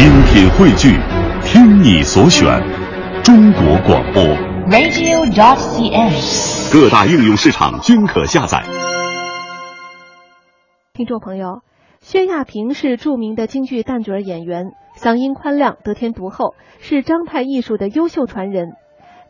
[0.00, 0.98] 精品汇聚，
[1.44, 2.58] 听你所选，
[3.22, 4.22] 中国广播。
[4.70, 6.72] radio.cn。
[6.72, 8.64] 各大应用市场均可下载。
[10.94, 11.60] 听众朋友，
[12.00, 18.70] 薛亚萍是著名的京剧旦角演员，嗓音宽亮，得天独厚，是张派艺术的优秀传人。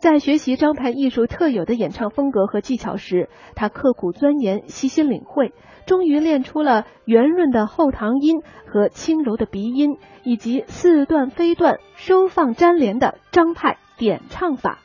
[0.00, 5.52] 在学习张派艺术特有的演唱风格和技巧时，他刻苦钻研，细心领会，
[5.86, 14.78] 终于练出了圆润的后堂音和轻柔的鼻音，以及似断非断、收放粘连的张派点唱法。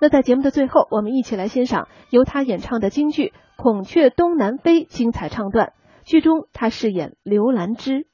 [0.00, 5.74] 那在节目的最后，我们一起来欣赏由他演唱的京剧《孔雀东南飞》精彩唱段。
[6.04, 8.08] 剧中他饰演刘兰芝。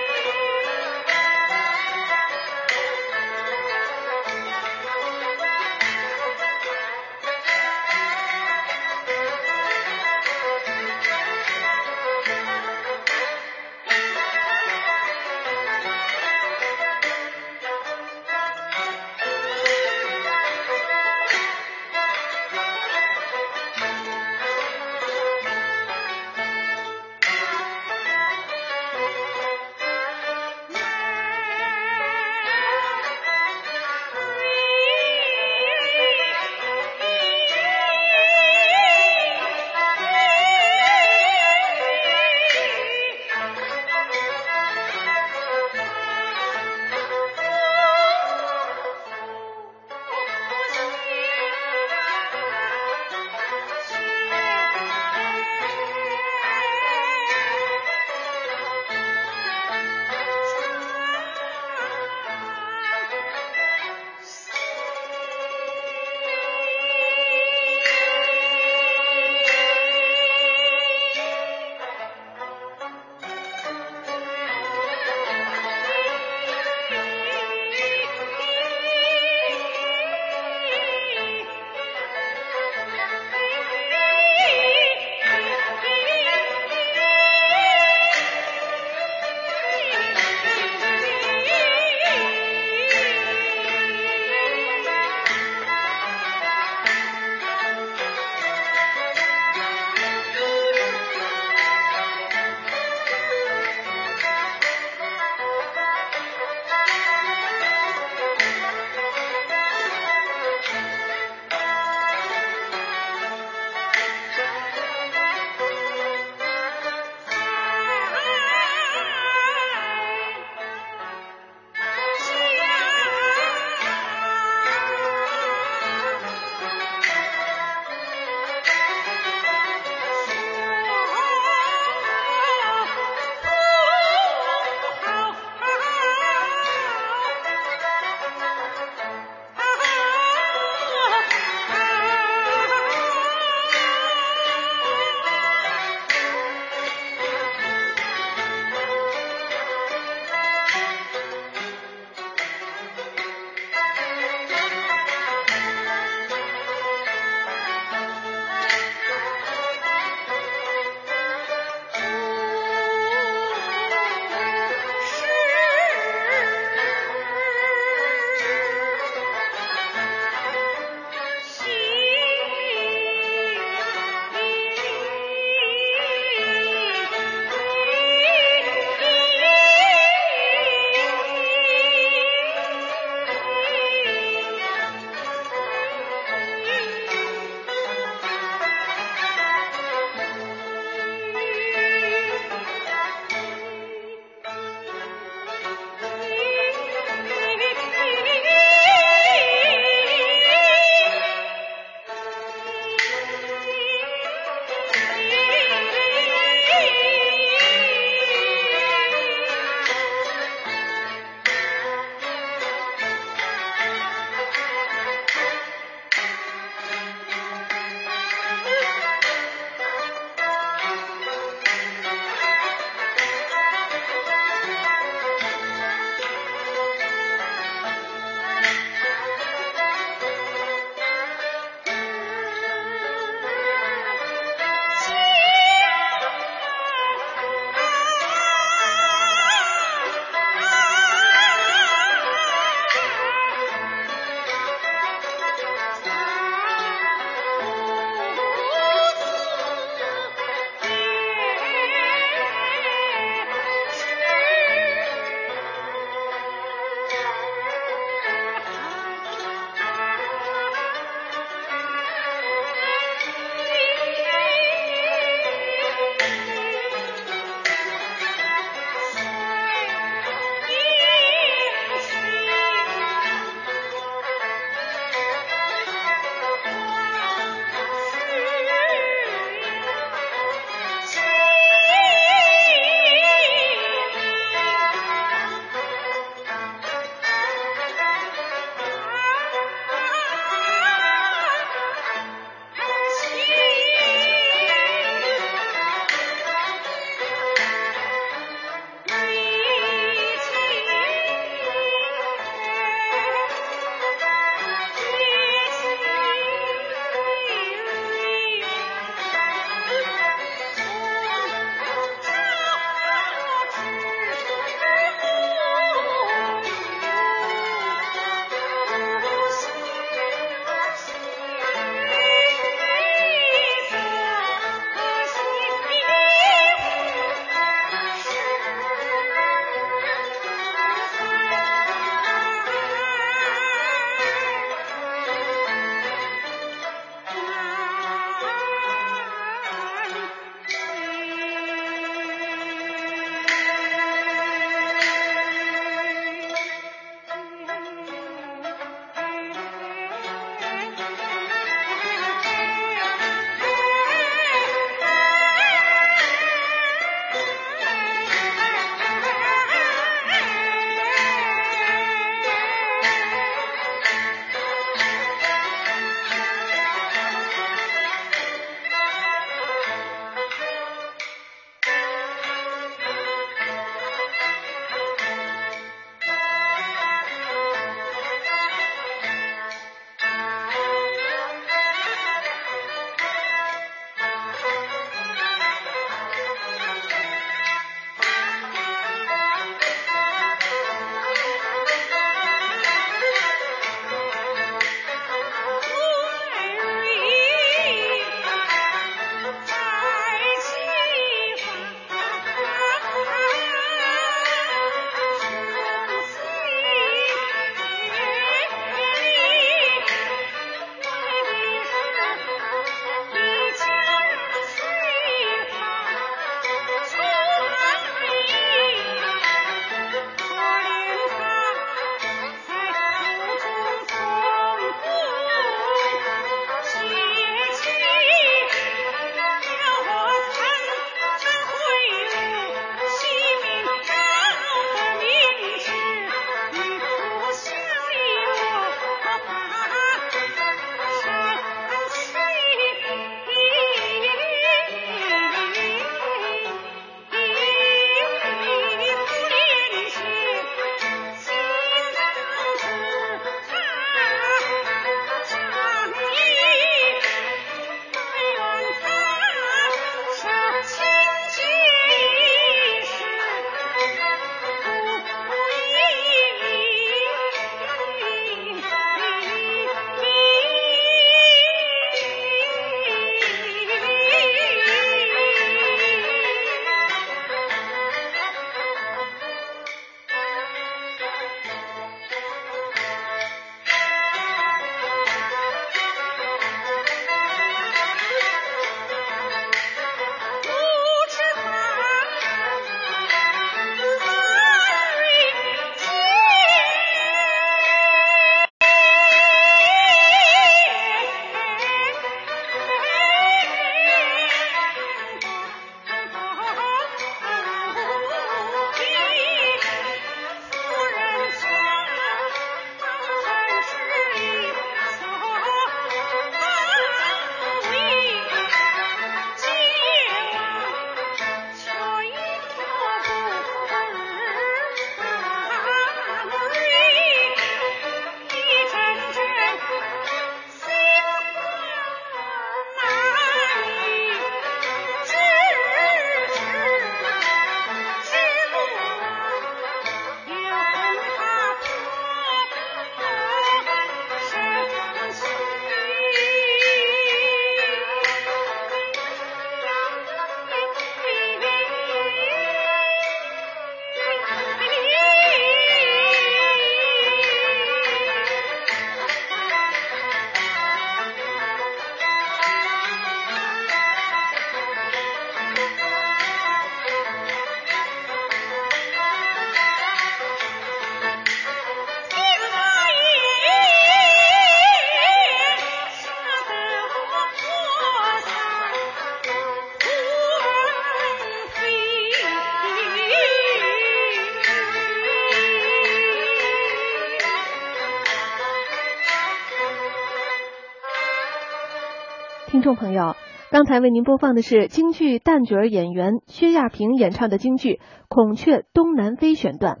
[592.90, 593.36] 众朋友，
[593.70, 597.88] 刚才为您播放的是京剧旦角演员薛亚萍演唱的京剧
[598.26, 600.00] 《孔雀东南飞》选段。